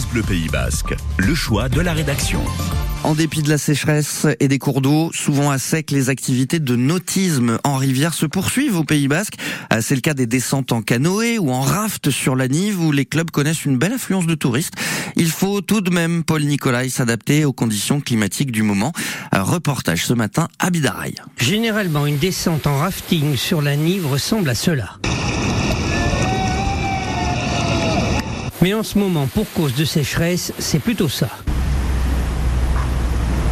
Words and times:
France 0.00 0.12
Bleu 0.12 0.22
Pays 0.22 0.48
Basque, 0.48 0.94
le 1.18 1.34
choix 1.34 1.68
de 1.68 1.80
la 1.80 1.92
rédaction. 1.92 2.40
En 3.02 3.14
dépit 3.14 3.42
de 3.42 3.50
la 3.50 3.58
sécheresse 3.58 4.26
et 4.38 4.48
des 4.48 4.58
cours 4.58 4.80
d'eau, 4.80 5.10
souvent 5.12 5.50
à 5.50 5.58
sec, 5.58 5.90
les 5.90 6.08
activités 6.08 6.58
de 6.58 6.76
nautisme 6.76 7.58
en 7.64 7.76
rivière 7.76 8.14
se 8.14 8.24
poursuivent 8.24 8.78
au 8.78 8.84
Pays 8.84 9.08
Basque. 9.08 9.34
Euh, 9.72 9.80
c'est 9.82 9.94
le 9.94 10.00
cas 10.00 10.14
des 10.14 10.26
descentes 10.26 10.72
en 10.72 10.80
canoë 10.80 11.38
ou 11.38 11.50
en 11.50 11.60
raft 11.60 12.10
sur 12.10 12.34
la 12.34 12.48
Nive 12.48 12.80
où 12.80 12.92
les 12.92 13.04
clubs 13.04 13.30
connaissent 13.30 13.64
une 13.64 13.76
belle 13.76 13.92
affluence 13.92 14.26
de 14.26 14.34
touristes. 14.34 14.74
Il 15.16 15.30
faut 15.30 15.60
tout 15.60 15.80
de 15.82 15.90
même, 15.90 16.24
Paul 16.24 16.44
Nicolai, 16.44 16.88
s'adapter 16.88 17.44
aux 17.44 17.52
conditions 17.52 18.00
climatiques 18.00 18.52
du 18.52 18.62
moment. 18.62 18.92
Un 19.32 19.42
reportage 19.42 20.06
ce 20.06 20.14
matin 20.14 20.48
à 20.58 20.70
Bidaraï. 20.70 21.14
Généralement, 21.36 22.06
une 22.06 22.18
descente 22.18 22.66
en 22.66 22.78
rafting 22.78 23.36
sur 23.36 23.60
la 23.60 23.76
Nive 23.76 24.06
ressemble 24.06 24.48
à 24.48 24.54
cela. 24.54 24.99
Mais 28.62 28.74
en 28.74 28.82
ce 28.82 28.98
moment, 28.98 29.26
pour 29.26 29.50
cause 29.52 29.74
de 29.74 29.84
sécheresse, 29.84 30.52
c'est 30.58 30.80
plutôt 30.80 31.08
ça. 31.08 31.28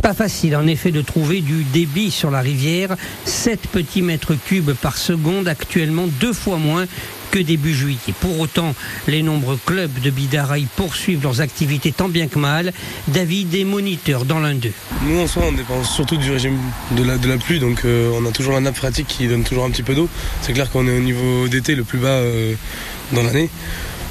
Pas 0.00 0.14
facile 0.14 0.56
en 0.56 0.66
effet 0.66 0.90
de 0.90 1.00
trouver 1.00 1.40
du 1.40 1.64
débit 1.64 2.10
sur 2.10 2.30
la 2.30 2.40
rivière, 2.40 2.96
7 3.24 3.68
petits 3.68 4.02
mètres 4.02 4.34
cubes 4.34 4.72
par 4.72 4.96
seconde, 4.96 5.46
actuellement 5.46 6.06
deux 6.20 6.32
fois 6.32 6.56
moins 6.56 6.86
que 7.30 7.38
début 7.38 7.72
juillet. 7.72 7.98
Pour 8.20 8.38
autant, 8.40 8.74
les 9.08 9.22
nombreux 9.22 9.58
clubs 9.64 10.00
de 10.00 10.10
Bidaraï 10.10 10.66
poursuivent 10.76 11.22
leurs 11.22 11.40
activités 11.40 11.90
tant 11.90 12.08
bien 12.08 12.28
que 12.28 12.38
mal. 12.38 12.72
David 13.08 13.54
est 13.54 13.64
moniteur 13.64 14.24
dans 14.24 14.38
l'un 14.38 14.54
d'eux. 14.54 14.72
Nous 15.06 15.18
en 15.18 15.26
soi 15.26 15.44
on 15.48 15.52
dépend 15.52 15.82
surtout 15.82 16.16
du 16.16 16.30
régime 16.30 16.58
de 16.92 17.04
la, 17.04 17.36
pluie, 17.38 17.58
donc 17.58 17.84
euh, 17.84 18.10
on 18.20 18.28
a 18.28 18.32
toujours 18.32 18.52
la 18.52 18.60
nappe 18.60 18.76
pratique 18.76 19.06
qui 19.06 19.28
donne 19.28 19.44
toujours 19.44 19.64
un 19.64 19.70
petit 19.70 19.82
peu 19.82 19.94
d'eau. 19.94 20.08
C'est 20.42 20.52
clair 20.52 20.70
qu'on 20.70 20.86
est 20.86 20.96
au 20.96 21.00
niveau 21.00 21.48
d'été 21.48 21.74
le 21.74 21.84
plus 21.84 21.98
bas 21.98 22.08
euh, 22.08 22.54
dans 23.12 23.22
l'année. 23.22 23.48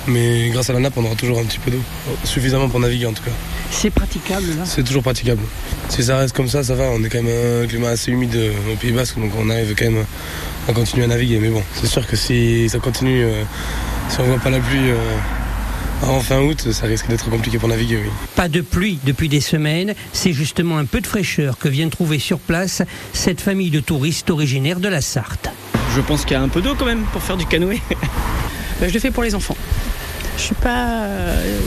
Mais 0.07 0.49
grâce 0.49 0.69
à 0.69 0.73
la 0.73 0.79
nappe, 0.79 0.93
on 0.97 1.05
aura 1.05 1.15
toujours 1.15 1.39
un 1.39 1.43
petit 1.43 1.59
peu 1.59 1.71
d'eau. 1.71 1.81
Suffisamment 2.23 2.69
pour 2.69 2.79
naviguer 2.79 3.05
en 3.05 3.13
tout 3.13 3.23
cas. 3.23 3.31
C'est 3.69 3.89
praticable 3.89 4.47
là 4.57 4.65
C'est 4.65 4.83
toujours 4.83 5.03
praticable. 5.03 5.41
Si 5.89 6.03
ça 6.03 6.17
reste 6.17 6.35
comme 6.35 6.47
ça, 6.47 6.63
ça 6.63 6.75
va. 6.75 6.85
On 6.91 7.03
est 7.03 7.09
quand 7.09 7.21
même 7.21 7.63
un 7.63 7.67
climat 7.67 7.89
assez 7.89 8.11
humide 8.11 8.35
euh, 8.35 8.73
au 8.73 8.75
Pays 8.75 8.91
Basque, 8.91 9.19
donc 9.19 9.31
on 9.37 9.49
arrive 9.49 9.75
quand 9.77 9.85
même 9.85 10.05
à 10.67 10.73
continuer 10.73 11.05
à 11.05 11.07
naviguer. 11.07 11.39
Mais 11.39 11.49
bon, 11.49 11.63
c'est 11.75 11.87
sûr 11.87 12.05
que 12.07 12.15
si 12.15 12.67
ça 12.69 12.79
continue, 12.79 13.23
euh, 13.23 13.43
si 14.09 14.19
on 14.19 14.23
voit 14.23 14.39
pas 14.39 14.49
la 14.49 14.59
pluie 14.59 14.89
euh, 14.89 15.17
avant 16.03 16.19
fin 16.19 16.41
août, 16.41 16.71
ça 16.71 16.87
risque 16.87 17.07
d'être 17.07 17.29
compliqué 17.29 17.59
pour 17.59 17.69
naviguer, 17.69 17.97
oui. 17.97 18.09
Pas 18.35 18.49
de 18.49 18.61
pluie 18.61 18.99
depuis 19.03 19.29
des 19.29 19.41
semaines, 19.41 19.93
c'est 20.13 20.33
justement 20.33 20.77
un 20.77 20.85
peu 20.85 20.99
de 20.99 21.07
fraîcheur 21.07 21.57
que 21.57 21.69
vient 21.69 21.89
trouver 21.89 22.17
sur 22.17 22.39
place 22.39 22.81
cette 23.13 23.39
famille 23.39 23.69
de 23.69 23.79
touristes 23.79 24.29
originaires 24.31 24.79
de 24.79 24.89
la 24.89 25.01
Sarthe. 25.01 25.49
Je 25.95 26.01
pense 26.01 26.25
qu'il 26.25 26.33
y 26.33 26.39
a 26.39 26.41
un 26.41 26.49
peu 26.49 26.61
d'eau 26.61 26.73
quand 26.75 26.85
même 26.85 27.03
pour 27.13 27.21
faire 27.21 27.37
du 27.37 27.45
canoë. 27.45 27.81
je 28.87 28.93
le 28.93 28.99
fais 28.99 29.11
pour 29.11 29.23
les 29.23 29.35
enfants. 29.35 29.57
Je 30.37 30.41
suis 30.41 30.55
pas. 30.55 31.03
euh, 31.03 31.59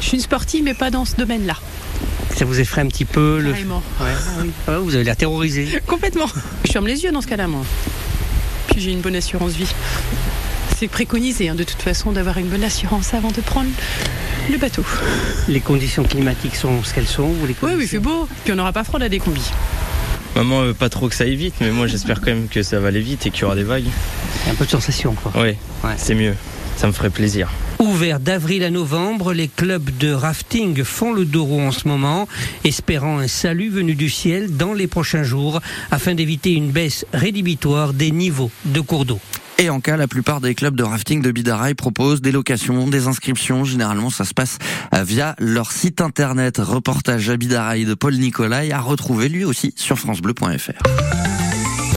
je 0.00 0.06
suis 0.06 0.16
une 0.16 0.22
sportive, 0.22 0.62
mais 0.64 0.74
pas 0.74 0.90
dans 0.90 1.04
ce 1.04 1.16
domaine-là. 1.16 1.54
Ça 2.36 2.44
vous 2.44 2.58
effraie 2.60 2.80
un 2.80 2.86
petit 2.88 3.04
peu 3.04 3.38
le... 3.40 3.50
Carrément. 3.52 3.82
Ouais, 4.00 4.06
ah 4.10 4.30
oui. 4.42 4.50
Ah, 4.68 4.78
vous 4.78 4.94
avez 4.94 5.04
l'air 5.04 5.16
terrorisé. 5.16 5.80
Complètement. 5.86 6.26
Je 6.64 6.72
ferme 6.72 6.86
les 6.86 7.02
yeux 7.02 7.12
dans 7.12 7.20
ce 7.20 7.26
cas-là, 7.26 7.46
moi. 7.48 7.62
Puis 8.68 8.80
j'ai 8.80 8.92
une 8.92 9.00
bonne 9.00 9.16
assurance 9.16 9.52
vie. 9.52 9.68
C'est 10.78 10.88
préconisé, 10.88 11.48
hein, 11.50 11.54
de 11.54 11.64
toute 11.64 11.82
façon, 11.82 12.12
d'avoir 12.12 12.38
une 12.38 12.46
bonne 12.46 12.64
assurance 12.64 13.12
avant 13.12 13.30
de 13.30 13.40
prendre 13.42 13.68
le 14.50 14.56
bateau. 14.56 14.84
Les 15.48 15.60
conditions 15.60 16.04
climatiques 16.04 16.56
sont 16.56 16.82
ce 16.82 16.94
qu'elles 16.94 17.06
sont 17.06 17.34
les 17.46 17.54
Oui, 17.62 17.72
oui, 17.76 17.82
il 17.82 17.88
fait 17.88 17.98
beau. 17.98 18.26
Puis 18.44 18.52
on 18.52 18.56
n'aura 18.56 18.72
pas 18.72 18.84
froid 18.84 19.00
à 19.02 19.08
des 19.08 19.18
combis. 19.18 19.50
Maman 20.36 20.62
veut 20.62 20.74
pas 20.74 20.88
trop 20.88 21.08
que 21.08 21.14
ça 21.14 21.24
aille 21.24 21.34
vite, 21.36 21.54
mais 21.60 21.70
moi 21.70 21.86
j'espère 21.88 22.20
quand 22.20 22.28
même 22.28 22.48
que 22.48 22.62
ça 22.62 22.78
va 22.78 22.88
aller 22.88 23.00
vite 23.00 23.26
et 23.26 23.30
qu'il 23.30 23.42
y 23.42 23.44
aura 23.44 23.56
des 23.56 23.64
vagues. 23.64 23.88
Il 24.42 24.46
y 24.46 24.50
a 24.50 24.52
un 24.52 24.56
peu 24.56 24.64
de 24.64 24.70
sensation 24.70 25.14
quoi. 25.14 25.32
Oui, 25.36 25.54
Ouais. 25.84 25.94
c'est 25.96 26.14
mieux. 26.14 26.34
Ça 26.76 26.86
me 26.86 26.92
ferait 26.92 27.10
plaisir. 27.10 27.50
Ouvert 27.78 28.20
d'avril 28.20 28.62
à 28.64 28.70
novembre, 28.70 29.34
les 29.34 29.48
clubs 29.48 29.90
de 29.98 30.12
rafting 30.12 30.82
font 30.82 31.12
le 31.12 31.26
dos 31.26 31.44
rond 31.44 31.68
en 31.68 31.72
ce 31.72 31.86
moment, 31.86 32.26
espérant 32.64 33.18
un 33.18 33.28
salut 33.28 33.68
venu 33.68 33.94
du 33.94 34.08
ciel 34.08 34.56
dans 34.56 34.72
les 34.72 34.86
prochains 34.86 35.22
jours 35.22 35.60
afin 35.90 36.14
d'éviter 36.14 36.52
une 36.54 36.70
baisse 36.70 37.04
rédhibitoire 37.12 37.92
des 37.92 38.10
niveaux 38.12 38.50
de 38.64 38.80
cours 38.80 39.04
d'eau. 39.04 39.20
Et 39.58 39.68
en 39.68 39.80
cas, 39.80 39.98
la 39.98 40.08
plupart 40.08 40.40
des 40.40 40.54
clubs 40.54 40.74
de 40.74 40.82
rafting 40.82 41.20
de 41.20 41.30
Bidaraï 41.30 41.74
proposent 41.74 42.22
des 42.22 42.32
locations, 42.32 42.86
des 42.88 43.08
inscriptions. 43.08 43.64
Généralement, 43.66 44.08
ça 44.08 44.24
se 44.24 44.32
passe 44.32 44.56
euh, 44.94 45.02
via 45.02 45.36
leur 45.38 45.70
site 45.72 46.00
internet. 46.00 46.56
Reportage 46.58 47.28
à 47.28 47.36
Bidaraï 47.36 47.84
de 47.84 47.92
Paul 47.92 48.14
Nicolai 48.14 48.72
à 48.72 48.80
retrouver 48.80 49.28
lui 49.28 49.44
aussi 49.44 49.74
sur 49.76 49.98
francebleu.fr. 49.98 51.39